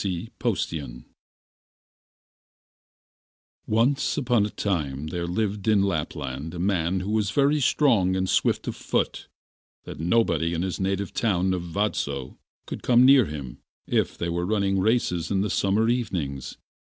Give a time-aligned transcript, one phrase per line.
[0.03, 0.29] C.
[0.39, 1.05] Poestion.] Andras Baive
[3.67, 8.15] Once upon a time there lived in Lapland a man who was so very strong
[8.15, 9.27] and swift of foot
[9.83, 14.47] that nobody in his native town of Vadso could come near him if they were
[14.47, 16.57] running races in the summer evenings.